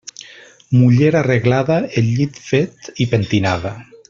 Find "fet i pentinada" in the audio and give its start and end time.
2.49-3.79